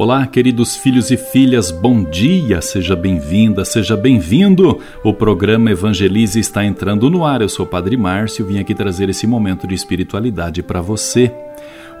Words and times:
Olá, 0.00 0.24
queridos 0.28 0.76
filhos 0.76 1.10
e 1.10 1.16
filhas, 1.16 1.72
bom 1.72 2.04
dia, 2.04 2.60
seja 2.60 2.94
bem-vinda, 2.94 3.64
seja 3.64 3.96
bem-vindo. 3.96 4.78
O 5.02 5.12
programa 5.12 5.72
Evangelize 5.72 6.38
está 6.38 6.64
entrando 6.64 7.10
no 7.10 7.24
ar. 7.24 7.42
Eu 7.42 7.48
sou 7.48 7.66
o 7.66 7.68
Padre 7.68 7.96
Márcio, 7.96 8.46
vim 8.46 8.60
aqui 8.60 8.76
trazer 8.76 9.08
esse 9.08 9.26
momento 9.26 9.66
de 9.66 9.74
espiritualidade 9.74 10.62
para 10.62 10.80
você. 10.80 11.34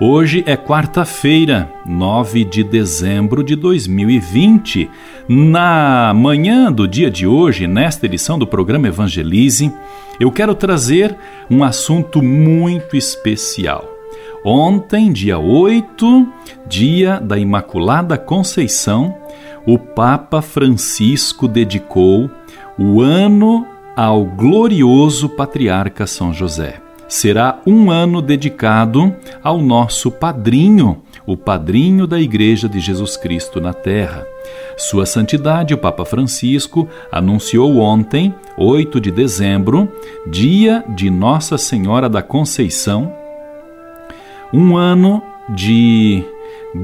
Hoje 0.00 0.44
é 0.46 0.56
quarta-feira, 0.56 1.68
9 1.84 2.44
de 2.44 2.62
dezembro 2.62 3.42
de 3.42 3.56
2020. 3.56 4.88
Na 5.28 6.14
manhã 6.14 6.70
do 6.70 6.86
dia 6.86 7.10
de 7.10 7.26
hoje, 7.26 7.66
nesta 7.66 8.06
edição 8.06 8.38
do 8.38 8.46
programa 8.46 8.86
Evangelize, 8.86 9.72
eu 10.20 10.30
quero 10.30 10.54
trazer 10.54 11.16
um 11.50 11.64
assunto 11.64 12.22
muito 12.22 12.96
especial. 12.96 13.97
Ontem, 14.44 15.12
dia 15.12 15.38
8, 15.38 16.28
dia 16.66 17.20
da 17.20 17.38
Imaculada 17.38 18.16
Conceição, 18.16 19.14
o 19.66 19.78
Papa 19.78 20.40
Francisco 20.40 21.48
dedicou 21.48 22.30
o 22.78 23.00
ano 23.00 23.66
ao 23.96 24.24
glorioso 24.24 25.28
patriarca 25.28 26.06
São 26.06 26.32
José 26.32 26.80
será 27.08 27.60
um 27.66 27.90
ano 27.90 28.20
dedicado 28.20 29.14
ao 29.42 29.58
nosso 29.58 30.10
padrinho, 30.10 31.02
o 31.26 31.36
padrinho 31.36 32.06
da 32.06 32.20
Igreja 32.20 32.68
de 32.68 32.78
Jesus 32.78 33.16
Cristo 33.16 33.60
na 33.60 33.72
Terra. 33.72 34.26
Sua 34.76 35.06
Santidade, 35.06 35.74
o 35.74 35.78
Papa 35.78 36.04
Francisco, 36.04 36.86
anunciou 37.10 37.78
ontem, 37.78 38.32
8 38.56 39.00
de 39.00 39.10
dezembro, 39.10 39.90
dia 40.26 40.84
de 40.94 41.10
Nossa 41.10 41.56
Senhora 41.56 42.08
da 42.08 42.22
Conceição, 42.22 43.12
um 44.52 44.76
ano 44.76 45.22
de 45.48 46.24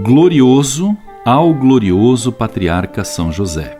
glorioso 0.02 0.96
ao 1.24 1.54
glorioso 1.54 2.30
patriarca 2.30 3.04
São 3.04 3.32
José. 3.32 3.78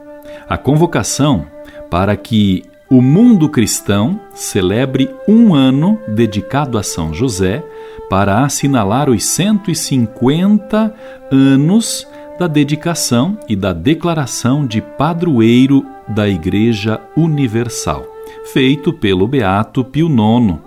A 0.49 0.57
convocação 0.57 1.47
para 1.91 2.17
que 2.17 2.65
o 2.91 3.01
mundo 3.01 3.49
cristão 3.49 4.21
celebre 4.35 5.11
um 5.29 5.55
ano 5.55 5.99
dedicado 6.09 6.79
a 6.79 6.83
São 6.83 7.13
José 7.13 7.63
para 8.09 8.45
assinalar 8.45 9.09
os 9.09 9.25
150 9.25 10.95
anos 11.31 12.07
da 12.39 12.47
dedicação 12.47 13.39
e 13.49 13.57
da 13.57 13.73
declaração 13.73 14.67
de 14.67 14.81
padroeiro 14.81 15.85
da 16.09 16.29
Igreja 16.29 17.01
Universal, 17.17 18.05
feito 18.53 18.93
pelo 18.93 19.27
Beato 19.27 19.85
Pio 19.85 20.09
IX. 20.09 20.59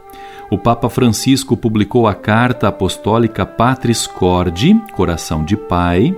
o 0.50 0.58
Papa 0.58 0.90
Francisco 0.90 1.58
publicou 1.58 2.08
a 2.08 2.16
carta 2.16 2.70
apostólica 2.70 3.46
Patris 3.46 4.08
Corde, 4.08 4.74
Coração 4.94 5.44
de 5.44 5.58
Pai, 5.58 6.16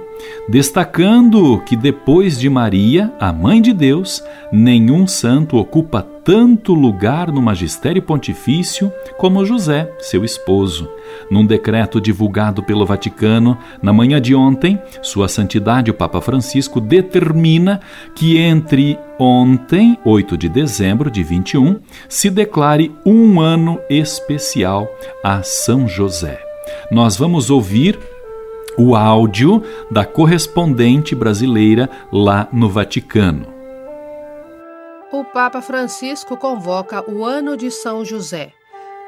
destacando 0.47 1.61
que 1.65 1.75
depois 1.75 2.39
de 2.39 2.49
Maria, 2.49 3.13
a 3.19 3.31
Mãe 3.31 3.61
de 3.61 3.73
Deus, 3.73 4.23
nenhum 4.51 5.07
santo 5.07 5.57
ocupa 5.57 6.01
tanto 6.01 6.73
lugar 6.73 7.31
no 7.31 7.41
magistério 7.41 8.01
pontifício 8.01 8.91
como 9.17 9.45
José, 9.45 9.91
seu 9.99 10.23
esposo. 10.23 10.89
Num 11.29 11.45
decreto 11.45 11.99
divulgado 11.99 12.61
pelo 12.61 12.85
Vaticano 12.85 13.57
na 13.81 13.91
manhã 13.91 14.21
de 14.21 14.35
ontem, 14.35 14.79
Sua 15.01 15.27
Santidade 15.27 15.89
o 15.89 15.93
Papa 15.93 16.21
Francisco 16.21 16.79
determina 16.79 17.79
que 18.15 18.37
entre 18.37 18.97
ontem, 19.17 19.97
8 20.05 20.37
de 20.37 20.49
dezembro 20.49 21.09
de 21.09 21.23
21, 21.23 21.79
se 22.07 22.29
declare 22.29 22.91
um 23.05 23.41
ano 23.41 23.79
especial 23.89 24.87
a 25.23 25.41
São 25.41 25.87
José. 25.87 26.39
Nós 26.91 27.17
vamos 27.17 27.49
ouvir 27.49 27.97
o 28.79 28.95
áudio 28.95 29.61
da 29.91 30.05
correspondente 30.05 31.13
brasileira 31.13 31.89
lá 32.13 32.47
no 32.49 32.69
Vaticano. 32.69 33.45
O 35.11 35.25
Papa 35.25 35.61
Francisco 35.61 36.37
convoca 36.37 37.03
o 37.11 37.25
Ano 37.25 37.57
de 37.57 37.69
São 37.69 38.05
José. 38.05 38.53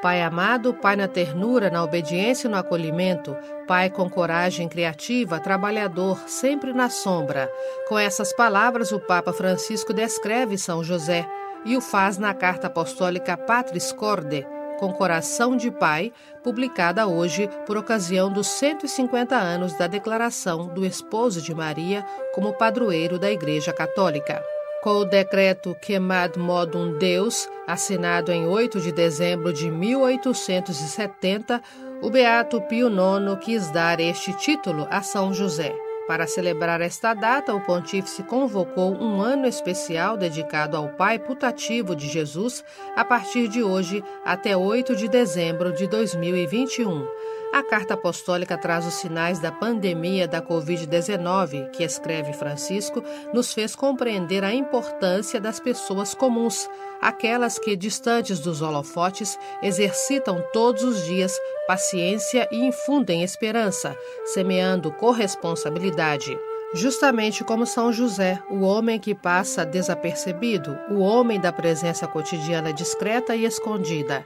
Pai 0.02 0.20
amado, 0.20 0.74
Pai 0.74 0.94
na 0.94 1.08
ternura, 1.08 1.70
na 1.70 1.82
obediência 1.82 2.48
e 2.48 2.50
no 2.50 2.56
acolhimento, 2.58 3.34
Pai 3.66 3.88
com 3.88 4.10
coragem 4.10 4.68
criativa, 4.68 5.40
trabalhador, 5.40 6.18
sempre 6.26 6.74
na 6.74 6.90
sombra. 6.90 7.50
Com 7.88 7.98
essas 7.98 8.30
palavras, 8.34 8.92
o 8.92 9.00
Papa 9.00 9.32
Francisco 9.32 9.94
descreve 9.94 10.58
São 10.58 10.84
José 10.84 11.26
e 11.64 11.78
o 11.78 11.80
faz 11.80 12.18
na 12.18 12.34
carta 12.34 12.66
apostólica 12.66 13.38
Patris 13.38 13.90
Corde, 13.90 14.46
com 14.82 14.92
Coração 14.92 15.56
de 15.56 15.70
Pai, 15.70 16.12
publicada 16.42 17.06
hoje 17.06 17.48
por 17.64 17.76
ocasião 17.76 18.32
dos 18.32 18.48
150 18.48 19.36
anos 19.36 19.78
da 19.78 19.86
declaração 19.86 20.66
do 20.66 20.84
esposo 20.84 21.40
de 21.40 21.54
Maria 21.54 22.04
como 22.34 22.52
padroeiro 22.52 23.16
da 23.16 23.30
Igreja 23.30 23.72
Católica. 23.72 24.42
Com 24.82 24.94
o 24.94 25.04
decreto 25.04 25.76
Quemad 25.80 26.36
Modum 26.36 26.98
Deus, 26.98 27.48
assinado 27.64 28.32
em 28.32 28.44
8 28.48 28.80
de 28.80 28.90
dezembro 28.90 29.52
de 29.52 29.70
1870, 29.70 31.62
o 32.02 32.10
Beato 32.10 32.60
Pio 32.62 32.88
IX 32.88 33.38
quis 33.40 33.70
dar 33.70 34.00
este 34.00 34.32
título 34.32 34.88
a 34.90 35.00
São 35.00 35.32
José. 35.32 35.72
Para 36.06 36.26
celebrar 36.26 36.80
esta 36.80 37.14
data, 37.14 37.54
o 37.54 37.60
pontífice 37.60 38.24
convocou 38.24 38.92
um 38.92 39.22
ano 39.22 39.46
especial 39.46 40.16
dedicado 40.16 40.76
ao 40.76 40.88
Pai 40.88 41.18
putativo 41.18 41.94
de 41.94 42.08
Jesus 42.08 42.64
a 42.96 43.04
partir 43.04 43.46
de 43.48 43.62
hoje 43.62 44.02
até 44.24 44.56
8 44.56 44.96
de 44.96 45.06
dezembro 45.06 45.72
de 45.72 45.86
2021. 45.86 47.06
A 47.52 47.62
carta 47.62 47.94
apostólica 47.94 48.56
traz 48.56 48.86
os 48.86 48.94
sinais 48.94 49.38
da 49.38 49.52
pandemia 49.52 50.26
da 50.26 50.40
Covid-19, 50.40 51.70
que 51.70 51.84
escreve 51.84 52.32
Francisco, 52.32 53.04
nos 53.32 53.52
fez 53.52 53.76
compreender 53.76 54.42
a 54.42 54.54
importância 54.54 55.40
das 55.40 55.60
pessoas 55.60 56.14
comuns, 56.14 56.68
aquelas 57.02 57.58
que, 57.58 57.74
distantes 57.74 58.38
dos 58.38 58.62
holofotes, 58.62 59.36
exercitam 59.60 60.42
todos 60.52 60.84
os 60.84 61.04
dias 61.04 61.36
paciência 61.66 62.48
e 62.52 62.64
infundem 62.64 63.24
esperança, 63.24 63.96
semeando 64.24 64.92
corresponsabilidade. 64.92 66.38
Justamente 66.74 67.44
como 67.44 67.66
São 67.66 67.92
José, 67.92 68.42
o 68.48 68.60
homem 68.60 68.98
que 68.98 69.14
passa 69.14 69.66
desapercebido, 69.66 70.78
o 70.88 71.00
homem 71.00 71.38
da 71.38 71.52
presença 71.52 72.06
cotidiana 72.06 72.72
discreta 72.72 73.36
e 73.36 73.44
escondida. 73.44 74.24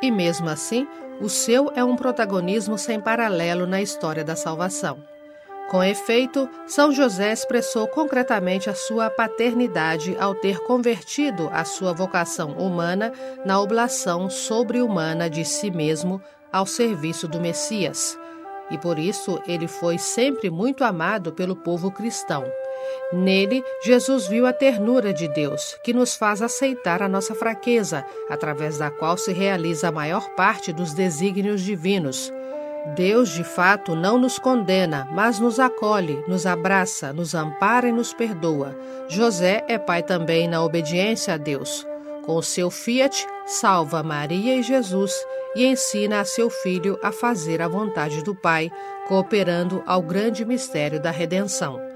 E 0.00 0.10
mesmo 0.10 0.48
assim, 0.48 0.88
o 1.20 1.28
seu 1.28 1.70
é 1.76 1.84
um 1.84 1.94
protagonismo 1.94 2.78
sem 2.78 2.98
paralelo 2.98 3.66
na 3.66 3.82
história 3.82 4.24
da 4.24 4.34
salvação. 4.34 5.11
Com 5.72 5.82
efeito, 5.82 6.50
São 6.66 6.92
José 6.92 7.32
expressou 7.32 7.88
concretamente 7.88 8.68
a 8.68 8.74
sua 8.74 9.08
paternidade 9.08 10.14
ao 10.20 10.34
ter 10.34 10.58
convertido 10.64 11.48
a 11.50 11.64
sua 11.64 11.94
vocação 11.94 12.50
humana 12.58 13.10
na 13.42 13.58
oblação 13.58 14.28
sobre-humana 14.28 15.30
de 15.30 15.46
si 15.46 15.70
mesmo 15.70 16.20
ao 16.52 16.66
serviço 16.66 17.26
do 17.26 17.40
Messias. 17.40 18.18
E 18.70 18.76
por 18.76 18.98
isso 18.98 19.40
ele 19.46 19.66
foi 19.66 19.96
sempre 19.96 20.50
muito 20.50 20.84
amado 20.84 21.32
pelo 21.32 21.56
povo 21.56 21.90
cristão. 21.90 22.44
Nele, 23.10 23.64
Jesus 23.82 24.26
viu 24.26 24.44
a 24.44 24.52
ternura 24.52 25.10
de 25.10 25.26
Deus, 25.26 25.78
que 25.82 25.94
nos 25.94 26.14
faz 26.14 26.42
aceitar 26.42 27.02
a 27.02 27.08
nossa 27.08 27.34
fraqueza, 27.34 28.04
através 28.28 28.76
da 28.76 28.90
qual 28.90 29.16
se 29.16 29.32
realiza 29.32 29.88
a 29.88 29.92
maior 29.92 30.28
parte 30.34 30.70
dos 30.70 30.92
desígnios 30.92 31.62
divinos. 31.62 32.30
Deus, 32.96 33.30
de 33.30 33.44
fato, 33.44 33.94
não 33.94 34.18
nos 34.18 34.38
condena, 34.38 35.08
mas 35.12 35.38
nos 35.38 35.60
acolhe, 35.60 36.22
nos 36.26 36.46
abraça, 36.46 37.12
nos 37.12 37.34
ampara 37.34 37.88
e 37.88 37.92
nos 37.92 38.12
perdoa. 38.12 38.76
José 39.08 39.64
é 39.68 39.78
pai 39.78 40.02
também 40.02 40.48
na 40.48 40.62
obediência 40.62 41.34
a 41.34 41.36
Deus. 41.36 41.86
Com 42.24 42.36
o 42.36 42.42
seu 42.42 42.70
fiat, 42.70 43.26
salva 43.46 44.02
Maria 44.02 44.56
e 44.56 44.62
Jesus 44.62 45.12
e 45.54 45.64
ensina 45.64 46.20
a 46.20 46.24
seu 46.24 46.50
filho 46.50 46.98
a 47.02 47.12
fazer 47.12 47.60
a 47.60 47.68
vontade 47.68 48.22
do 48.22 48.34
Pai, 48.34 48.70
cooperando 49.06 49.82
ao 49.86 50.00
grande 50.00 50.44
mistério 50.44 51.00
da 51.00 51.10
redenção. 51.10 51.91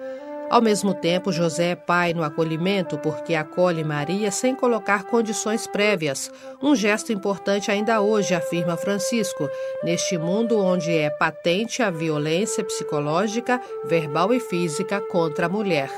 Ao 0.48 0.62
mesmo 0.62 0.94
tempo, 0.94 1.32
José 1.32 1.70
é 1.70 1.76
pai 1.76 2.14
no 2.14 2.22
acolhimento 2.22 2.96
porque 2.98 3.34
acolhe 3.34 3.82
Maria 3.82 4.30
sem 4.30 4.54
colocar 4.54 5.04
condições 5.04 5.66
prévias, 5.66 6.30
um 6.62 6.74
gesto 6.74 7.12
importante 7.12 7.70
ainda 7.70 8.00
hoje, 8.00 8.32
afirma 8.32 8.76
Francisco, 8.76 9.48
neste 9.82 10.16
mundo 10.16 10.58
onde 10.58 10.96
é 10.96 11.10
patente 11.10 11.82
a 11.82 11.90
violência 11.90 12.62
psicológica, 12.62 13.60
verbal 13.84 14.32
e 14.32 14.38
física 14.38 15.00
contra 15.00 15.46
a 15.46 15.48
mulher. 15.48 15.90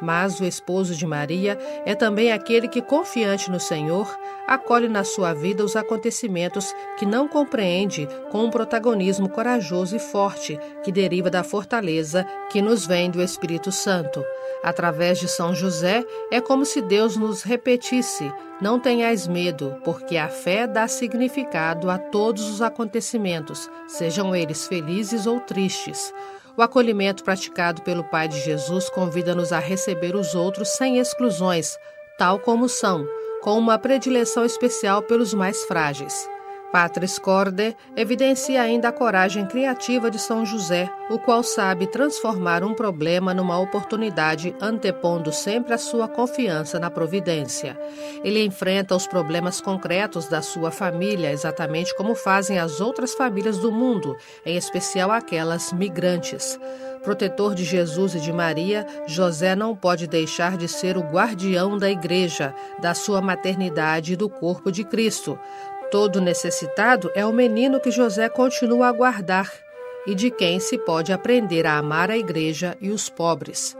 Mas 0.00 0.40
o 0.40 0.44
esposo 0.44 0.94
de 0.94 1.06
Maria 1.06 1.58
é 1.86 1.94
também 1.94 2.32
aquele 2.32 2.68
que, 2.68 2.82
confiante 2.82 3.50
no 3.50 3.60
Senhor, 3.60 4.12
acolhe 4.46 4.88
na 4.88 5.04
sua 5.04 5.32
vida 5.32 5.64
os 5.64 5.76
acontecimentos 5.76 6.74
que 6.98 7.06
não 7.06 7.26
compreende 7.26 8.08
com 8.30 8.44
um 8.44 8.50
protagonismo 8.50 9.28
corajoso 9.28 9.96
e 9.96 9.98
forte 9.98 10.58
que 10.82 10.92
deriva 10.92 11.30
da 11.30 11.42
fortaleza 11.42 12.26
que 12.50 12.60
nos 12.60 12.86
vem 12.86 13.10
do 13.10 13.22
Espírito 13.22 13.72
Santo. 13.72 14.24
Através 14.62 15.18
de 15.18 15.28
São 15.28 15.54
José, 15.54 16.04
é 16.30 16.40
como 16.40 16.64
se 16.64 16.80
Deus 16.80 17.16
nos 17.16 17.42
repetisse: 17.42 18.32
Não 18.60 18.80
tenhais 18.80 19.26
medo, 19.26 19.76
porque 19.84 20.16
a 20.16 20.28
fé 20.28 20.66
dá 20.66 20.88
significado 20.88 21.90
a 21.90 21.98
todos 21.98 22.48
os 22.48 22.62
acontecimentos, 22.62 23.70
sejam 23.86 24.34
eles 24.34 24.66
felizes 24.66 25.26
ou 25.26 25.40
tristes. 25.40 26.12
O 26.56 26.62
acolhimento 26.62 27.24
praticado 27.24 27.82
pelo 27.82 28.04
Pai 28.04 28.28
de 28.28 28.40
Jesus 28.40 28.88
convida-nos 28.88 29.52
a 29.52 29.58
receber 29.58 30.14
os 30.14 30.34
outros 30.34 30.68
sem 30.68 30.98
exclusões, 30.98 31.76
tal 32.16 32.38
como 32.38 32.68
são, 32.68 33.06
com 33.42 33.58
uma 33.58 33.78
predileção 33.78 34.44
especial 34.44 35.02
pelos 35.02 35.34
mais 35.34 35.64
frágeis. 35.64 36.28
Patris 36.74 37.20
Corde 37.20 37.76
evidencia 37.96 38.60
ainda 38.60 38.88
a 38.88 38.92
coragem 38.92 39.46
criativa 39.46 40.10
de 40.10 40.18
São 40.18 40.44
José, 40.44 40.90
o 41.08 41.20
qual 41.20 41.44
sabe 41.44 41.86
transformar 41.86 42.64
um 42.64 42.74
problema 42.74 43.32
numa 43.32 43.56
oportunidade, 43.60 44.52
antepondo 44.60 45.32
sempre 45.32 45.72
a 45.72 45.78
sua 45.78 46.08
confiança 46.08 46.80
na 46.80 46.90
providência. 46.90 47.78
Ele 48.24 48.44
enfrenta 48.44 48.96
os 48.96 49.06
problemas 49.06 49.60
concretos 49.60 50.26
da 50.26 50.42
sua 50.42 50.72
família, 50.72 51.30
exatamente 51.30 51.96
como 51.96 52.16
fazem 52.16 52.58
as 52.58 52.80
outras 52.80 53.14
famílias 53.14 53.58
do 53.58 53.70
mundo, 53.70 54.16
em 54.44 54.56
especial 54.56 55.12
aquelas 55.12 55.72
migrantes. 55.72 56.58
Protetor 57.04 57.54
de 57.54 57.64
Jesus 57.64 58.14
e 58.14 58.20
de 58.20 58.32
Maria, 58.32 58.86
José 59.06 59.54
não 59.54 59.76
pode 59.76 60.06
deixar 60.06 60.56
de 60.56 60.66
ser 60.66 60.96
o 60.96 61.02
guardião 61.02 61.76
da 61.76 61.90
igreja, 61.90 62.54
da 62.80 62.94
sua 62.94 63.20
maternidade 63.20 64.14
e 64.14 64.16
do 64.16 64.26
corpo 64.26 64.72
de 64.72 64.82
Cristo. 64.84 65.38
Todo 65.94 66.20
necessitado 66.20 67.12
é 67.14 67.24
o 67.24 67.32
menino 67.32 67.78
que 67.78 67.88
José 67.88 68.28
continua 68.28 68.88
a 68.88 68.92
guardar 68.92 69.48
e 70.04 70.12
de 70.12 70.28
quem 70.28 70.58
se 70.58 70.76
pode 70.76 71.12
aprender 71.12 71.68
a 71.68 71.78
amar 71.78 72.10
a 72.10 72.18
igreja 72.18 72.76
e 72.80 72.90
os 72.90 73.08
pobres. 73.08 73.76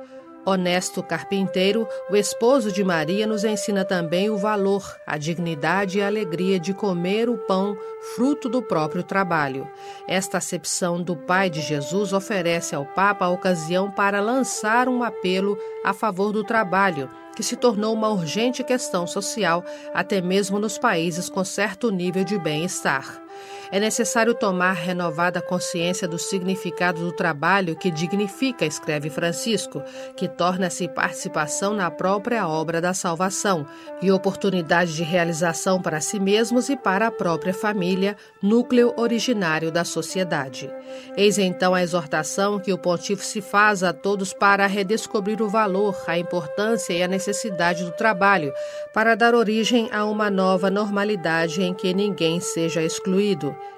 Honesto 0.47 1.03
carpinteiro, 1.03 1.89
o 2.09 2.15
esposo 2.15 2.71
de 2.71 2.85
Maria 2.85 3.27
nos 3.27 3.43
ensina 3.43 3.85
também 3.85 4.31
o 4.31 4.37
valor, 4.37 4.97
a 5.05 5.19
dignidade 5.19 5.99
e 5.99 6.03
a 6.03 6.07
alegria 6.07 6.61
de 6.61 6.73
comer 6.73 7.29
o 7.29 7.37
pão, 7.37 7.77
fruto 8.15 8.49
do 8.49 8.63
próprio 8.63 9.03
trabalho. 9.03 9.67
Esta 10.07 10.39
acepção 10.39 11.03
do 11.03 11.17
Pai 11.17 11.51
de 11.51 11.63
Jesus 11.63 12.13
oferece 12.13 12.77
ao 12.77 12.87
Papa 12.87 13.25
a 13.25 13.31
ocasião 13.31 13.91
para 13.91 14.21
lançar 14.21 14.89
um 14.89 15.03
apelo 15.03 15.59
a 15.85 15.93
favor 15.93 16.31
do 16.31 16.45
trabalho, 16.45 17.11
que 17.35 17.43
se 17.43 17.57
tornou 17.57 17.93
uma 17.93 18.09
urgente 18.09 18.63
questão 18.63 19.07
social, 19.07 19.65
até 19.93 20.21
mesmo 20.21 20.59
nos 20.59 20.79
países 20.79 21.29
com 21.29 21.45
certo 21.45 21.91
nível 21.91 22.25
de 22.25 22.39
bem-estar. 22.39 23.24
É 23.73 23.81
necessário 23.81 24.35
tomar 24.35 24.73
renovada 24.73 25.43
consciência 25.43 26.07
do 26.07 26.19
significado 26.19 27.01
do 27.01 27.11
trabalho 27.11 27.75
que 27.75 27.91
dignifica, 27.91 28.65
escreve 28.65 29.11
Francisco, 29.11 29.83
que 30.17 30.29
torna-se 30.29 30.87
participação 30.87 31.75
na 31.75 31.91
própria 31.91 32.47
obra 32.47 32.81
da 32.81 32.95
salvação 32.95 33.67
e 34.01 34.13
oportunidade 34.13 34.95
de 34.95 35.03
realização 35.03 35.83
para 35.83 36.01
si 36.01 36.21
mesmos 36.21 36.69
e 36.69 36.77
para 36.77 37.09
a 37.09 37.11
própria 37.11 37.53
família, 37.53 38.17
núcleo 38.41 38.95
originário 38.97 39.73
da 39.73 39.83
sociedade. 39.85 40.71
Eis 41.17 41.39
então 41.39 41.75
a 41.75 41.83
exortação 41.83 42.61
que 42.61 42.73
o 42.73 42.79
pontífice 42.79 43.41
faz 43.41 43.83
a 43.83 43.93
todos 43.93 44.33
para 44.33 44.67
redescobrir 44.67 45.43
o 45.43 45.49
valor, 45.49 46.01
a 46.07 46.17
importância 46.17 46.93
e 46.93 47.03
a 47.03 47.09
necessidade 47.09 47.85
do 47.85 47.91
trabalho, 47.91 48.53
para 48.93 49.17
dar 49.17 49.35
origem 49.35 49.89
a 49.91 50.05
uma 50.05 50.31
nova 50.31 50.71
normalidade 50.71 51.63
em 51.63 51.75
que 51.75 51.93
ninguém 51.93 52.39
seja 52.39 52.83
excluído 52.83 53.24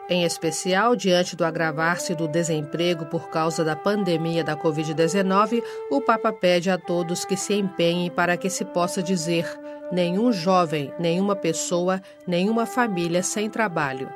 em 0.09 0.25
especial 0.25 0.97
diante 0.97 1.37
do 1.37 1.45
agravar-se 1.45 2.15
do 2.15 2.29
desemprego 2.29 3.07
por 3.07 3.29
causa 3.29 3.65
da 3.65 3.77
pandemia 3.77 4.43
da 4.43 4.57
Covid-19, 4.57 5.63
o 5.91 6.01
Papa 6.01 6.33
pede 6.33 6.71
a 6.71 6.79
todos 6.79 7.25
que 7.25 7.37
se 7.37 7.55
empenhem 7.55 8.11
para 8.11 8.37
que 8.37 8.51
se 8.51 8.65
possa 8.65 9.03
dizer: 9.03 9.47
nenhum 9.93 10.33
jovem, 10.33 10.93
nenhuma 10.99 11.37
pessoa, 11.37 12.01
nenhuma 12.27 12.67
família 12.67 13.23
sem 13.23 13.51
trabalho. 13.51 14.09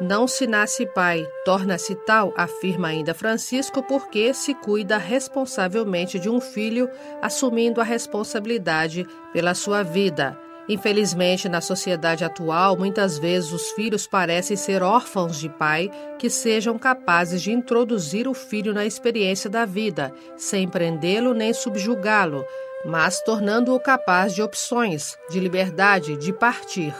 Não 0.00 0.26
se 0.26 0.48
nasce 0.48 0.84
pai, 0.84 1.24
torna-se 1.44 1.94
tal, 1.94 2.32
afirma 2.36 2.88
ainda 2.88 3.14
Francisco, 3.14 3.82
porque 3.84 4.34
se 4.34 4.52
cuida 4.52 4.98
responsavelmente 4.98 6.18
de 6.18 6.28
um 6.28 6.40
filho, 6.40 6.90
assumindo 7.20 7.80
a 7.80 7.84
responsabilidade 7.84 9.06
pela 9.32 9.54
sua 9.54 9.84
vida. 9.84 10.36
Infelizmente, 10.68 11.48
na 11.48 11.60
sociedade 11.60 12.24
atual, 12.24 12.76
muitas 12.76 13.18
vezes 13.18 13.52
os 13.52 13.70
filhos 13.72 14.06
parecem 14.06 14.56
ser 14.56 14.82
órfãos 14.82 15.38
de 15.38 15.48
pai 15.48 15.90
que 16.18 16.30
sejam 16.30 16.78
capazes 16.78 17.42
de 17.42 17.52
introduzir 17.52 18.28
o 18.28 18.34
filho 18.34 18.72
na 18.72 18.86
experiência 18.86 19.50
da 19.50 19.64
vida, 19.64 20.14
sem 20.36 20.68
prendê-lo 20.68 21.34
nem 21.34 21.52
subjugá-lo, 21.52 22.44
mas 22.84 23.20
tornando-o 23.22 23.80
capaz 23.80 24.34
de 24.34 24.42
opções, 24.42 25.18
de 25.28 25.40
liberdade, 25.40 26.16
de 26.16 26.32
partir. 26.32 26.94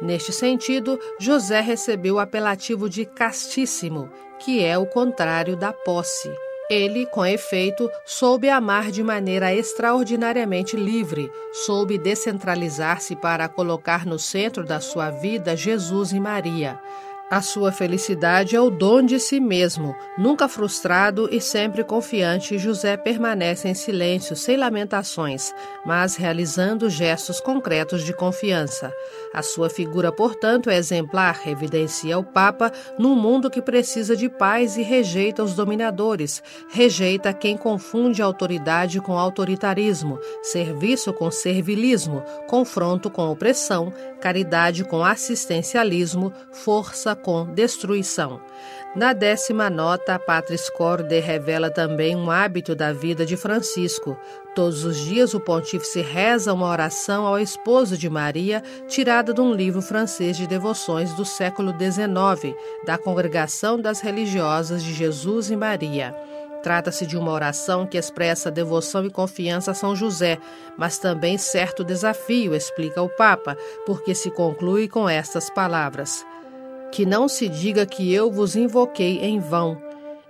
Neste 0.00 0.32
sentido, 0.32 0.98
José 1.18 1.60
recebeu 1.60 2.16
o 2.16 2.18
apelativo 2.18 2.88
de 2.88 3.04
castíssimo, 3.04 4.10
que 4.38 4.62
é 4.62 4.76
o 4.76 4.86
contrário 4.86 5.56
da 5.56 5.72
posse. 5.72 6.30
Ele, 6.68 7.06
com 7.06 7.24
efeito, 7.24 7.88
soube 8.04 8.48
amar 8.48 8.90
de 8.90 9.02
maneira 9.02 9.54
extraordinariamente 9.54 10.76
livre, 10.76 11.30
soube 11.64 11.96
descentralizar-se 11.96 13.14
para 13.14 13.48
colocar 13.48 14.04
no 14.04 14.18
centro 14.18 14.64
da 14.64 14.80
sua 14.80 15.10
vida 15.10 15.56
Jesus 15.56 16.10
e 16.10 16.18
Maria. 16.18 16.80
A 17.28 17.42
sua 17.42 17.72
felicidade 17.72 18.54
é 18.54 18.60
o 18.60 18.70
dom 18.70 19.02
de 19.02 19.18
si 19.18 19.40
mesmo. 19.40 19.96
Nunca 20.16 20.46
frustrado 20.46 21.28
e 21.32 21.40
sempre 21.40 21.82
confiante, 21.82 22.56
José 22.56 22.96
permanece 22.96 23.68
em 23.68 23.74
silêncio, 23.74 24.36
sem 24.36 24.56
lamentações, 24.56 25.52
mas 25.84 26.14
realizando 26.14 26.88
gestos 26.88 27.40
concretos 27.40 28.04
de 28.04 28.12
confiança. 28.12 28.92
A 29.34 29.42
sua 29.42 29.68
figura, 29.68 30.12
portanto, 30.12 30.70
é 30.70 30.76
exemplar, 30.76 31.40
evidencia 31.48 32.16
o 32.16 32.22
Papa, 32.22 32.70
num 32.96 33.16
mundo 33.16 33.50
que 33.50 33.60
precisa 33.60 34.14
de 34.14 34.28
paz 34.28 34.76
e 34.76 34.82
rejeita 34.82 35.42
os 35.42 35.52
dominadores, 35.52 36.40
rejeita 36.70 37.32
quem 37.32 37.56
confunde 37.56 38.22
autoridade 38.22 39.00
com 39.00 39.18
autoritarismo, 39.18 40.20
serviço 40.44 41.12
com 41.12 41.28
servilismo, 41.32 42.22
confronto 42.46 43.10
com 43.10 43.28
opressão, 43.28 43.92
caridade 44.20 44.84
com 44.84 45.04
assistencialismo, 45.04 46.32
força 46.52 47.15
com 47.16 47.44
destruição. 47.46 48.40
Na 48.96 49.12
décima 49.12 49.68
nota, 49.68 50.18
Patris 50.18 50.70
Corde 50.70 51.20
revela 51.20 51.70
também 51.70 52.16
um 52.16 52.30
hábito 52.30 52.74
da 52.74 52.94
vida 52.94 53.26
de 53.26 53.36
Francisco. 53.36 54.16
Todos 54.54 54.84
os 54.84 54.96
dias 54.96 55.34
o 55.34 55.40
pontífice 55.40 56.00
reza 56.00 56.54
uma 56.54 56.66
oração 56.66 57.26
ao 57.26 57.38
esposo 57.38 57.98
de 57.98 58.08
Maria, 58.08 58.62
tirada 58.88 59.34
de 59.34 59.40
um 59.42 59.52
livro 59.52 59.82
francês 59.82 60.34
de 60.34 60.46
devoções 60.46 61.12
do 61.12 61.26
século 61.26 61.72
XIX, 61.72 62.56
da 62.86 62.96
Congregação 62.96 63.78
das 63.78 64.00
Religiosas 64.00 64.82
de 64.82 64.94
Jesus 64.94 65.50
e 65.50 65.56
Maria. 65.56 66.14
Trata-se 66.62 67.06
de 67.06 67.18
uma 67.18 67.30
oração 67.30 67.86
que 67.86 67.98
expressa 67.98 68.50
devoção 68.50 69.04
e 69.04 69.10
confiança 69.10 69.72
a 69.72 69.74
São 69.74 69.94
José, 69.94 70.38
mas 70.76 70.98
também 70.98 71.36
certo 71.36 71.84
desafio, 71.84 72.54
explica 72.54 73.02
o 73.02 73.08
Papa, 73.08 73.56
porque 73.84 74.14
se 74.14 74.30
conclui 74.30 74.88
com 74.88 75.06
estas 75.06 75.50
palavras: 75.50 76.24
que 76.96 77.04
não 77.04 77.28
se 77.28 77.46
diga 77.46 77.84
que 77.84 78.10
eu 78.10 78.32
vos 78.32 78.56
invoquei 78.56 79.18
em 79.18 79.38
vão, 79.38 79.76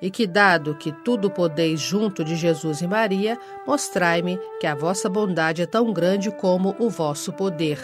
e 0.02 0.10
que, 0.10 0.26
dado 0.26 0.74
que 0.74 0.90
tudo 1.04 1.30
podeis 1.30 1.78
junto 1.78 2.24
de 2.24 2.34
Jesus 2.34 2.80
e 2.80 2.88
Maria, 2.88 3.38
mostrai-me 3.64 4.36
que 4.58 4.66
a 4.66 4.74
vossa 4.74 5.08
bondade 5.08 5.62
é 5.62 5.66
tão 5.66 5.92
grande 5.92 6.28
como 6.28 6.74
o 6.80 6.90
vosso 6.90 7.32
poder. 7.32 7.78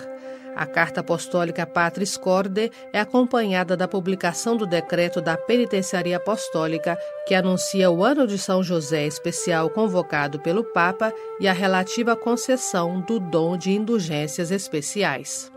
A 0.56 0.66
carta 0.66 0.98
apostólica 0.98 1.64
Patris 1.64 2.16
Corde 2.16 2.72
é 2.92 2.98
acompanhada 2.98 3.76
da 3.76 3.86
publicação 3.86 4.56
do 4.56 4.66
decreto 4.66 5.20
da 5.20 5.36
Penitenciaria 5.36 6.16
Apostólica, 6.16 6.98
que 7.24 7.36
anuncia 7.36 7.88
o 7.88 8.02
ano 8.02 8.26
de 8.26 8.36
São 8.36 8.64
José 8.64 9.06
especial 9.06 9.70
convocado 9.70 10.40
pelo 10.40 10.64
Papa 10.64 11.14
e 11.38 11.46
a 11.46 11.52
relativa 11.52 12.16
concessão 12.16 13.00
do 13.02 13.20
dom 13.20 13.56
de 13.56 13.70
indulgências 13.70 14.50
especiais. 14.50 15.51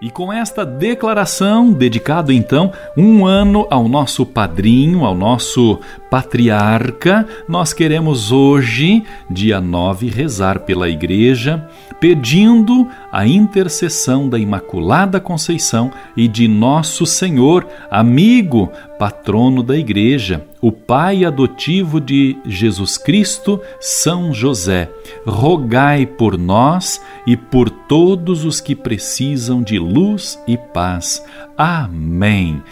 E 0.00 0.10
com 0.10 0.30
esta 0.30 0.66
declaração, 0.66 1.72
dedicado 1.72 2.30
então 2.30 2.70
um 2.94 3.24
ano 3.24 3.66
ao 3.70 3.88
nosso 3.88 4.26
padrinho, 4.26 5.06
ao 5.06 5.14
nosso 5.14 5.80
patriarca, 6.10 7.26
nós 7.48 7.72
queremos 7.72 8.30
hoje, 8.30 9.02
dia 9.30 9.58
9, 9.58 10.10
rezar 10.10 10.60
pela 10.60 10.86
Igreja, 10.86 11.66
pedindo 11.98 12.86
a 13.16 13.26
intercessão 13.26 14.28
da 14.28 14.38
Imaculada 14.38 15.18
Conceição 15.18 15.90
e 16.14 16.28
de 16.28 16.46
Nosso 16.46 17.06
Senhor, 17.06 17.66
amigo, 17.90 18.70
patrono 18.98 19.62
da 19.62 19.74
Igreja, 19.74 20.44
o 20.60 20.70
pai 20.70 21.24
adotivo 21.24 21.98
de 21.98 22.36
Jesus 22.44 22.98
Cristo, 22.98 23.58
São 23.80 24.34
José, 24.34 24.90
rogai 25.26 26.04
por 26.04 26.36
nós 26.36 27.00
e 27.26 27.38
por 27.38 27.70
todos 27.70 28.44
os 28.44 28.60
que 28.60 28.76
precisam 28.76 29.62
de 29.62 29.78
luz 29.78 30.38
e 30.46 30.58
paz. 30.58 31.24
Amém. 31.56 32.62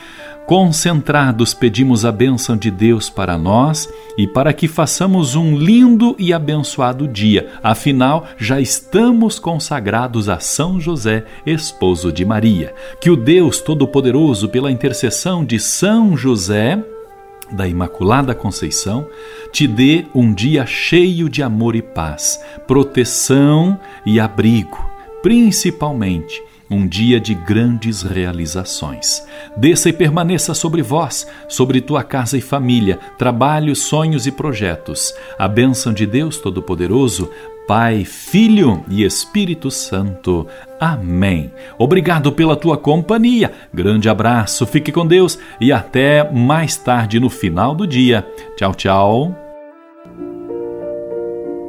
Concentrados, 0.47 1.55
pedimos 1.55 2.05
a 2.05 2.13
bênção 2.13 2.55
de 2.55 2.71
Deus 2.71 3.09
para 3.09 3.39
nós 3.39 3.89
e 4.19 4.27
para 4.27 4.53
que 4.53 4.69
façamos 4.69 5.35
um 5.35 5.57
lindo 5.57 6.15
e 6.19 6.35
abençoado 6.35 7.09
dia. 7.09 7.51
Afinal, 7.63 8.27
já 8.37 8.61
estamos 8.61 9.39
consagrados 9.39 10.29
a 10.29 10.39
São 10.41 10.79
José, 10.79 11.25
esposo 11.47 12.13
de 12.13 12.27
Maria. 12.27 12.75
Que 13.01 13.09
o 13.09 13.17
Deus 13.17 13.63
Todo-Poderoso, 13.63 14.51
pela 14.51 14.71
intercessão 14.71 15.43
de 15.43 15.59
São 15.59 16.15
José, 16.15 16.79
da 17.51 17.67
Imaculada 17.67 18.35
Conceição, 18.35 19.07
te 19.51 19.67
dê 19.67 20.05
um 20.15 20.35
dia 20.35 20.67
cheio 20.67 21.31
de 21.31 21.43
amor 21.43 21.75
e 21.75 21.81
paz, 21.81 22.39
proteção 22.67 23.81
e 24.05 24.21
abrigo, 24.21 24.79
principalmente 25.23 26.43
um 26.75 26.87
dia 26.87 27.21
de 27.21 27.35
grandes 27.35 28.03
realizações. 28.03 29.27
Desça 29.57 29.89
e 29.89 29.93
permaneça 29.93 30.53
sobre 30.55 30.83
vós, 30.83 31.27
sobre 31.49 31.81
tua 31.81 32.03
casa 32.03 32.37
e 32.37 32.41
família, 32.41 32.99
trabalhos, 33.17 33.79
sonhos 33.81 34.27
e 34.27 34.33
projetos. 34.33 35.15
A 35.39 35.47
bênção 35.47 35.93
de 35.93 36.05
Deus 36.07 36.39
Todo-Poderoso, 36.39 37.31
Pai, 37.67 38.05
Filho 38.05 38.85
e 38.89 39.05
Espírito 39.05 39.71
Santo. 39.71 40.47
Amém. 40.79 41.51
Obrigado 41.79 42.31
pela 42.33 42.57
tua 42.57 42.77
companhia. 42.77 43.53
Grande 43.73 44.09
abraço, 44.09 44.67
fique 44.67 44.93
com 44.93 45.07
Deus 45.07 45.39
e 45.61 45.73
até 45.73 46.31
mais 46.31 46.77
tarde 46.77 47.19
no 47.19 47.31
final 47.31 47.75
do 47.75 47.87
dia. 47.87 48.27
Tchau, 48.57 48.75
tchau. 48.75 49.44